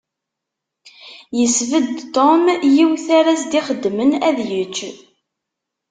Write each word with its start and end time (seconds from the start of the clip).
Yesbedd 1.39 1.95
Tom 2.15 2.43
yiwet 2.75 3.07
ara 3.19 3.33
s-d-ixeddmen 3.41 4.11
ad 4.27 4.37
yečč. 4.49 4.77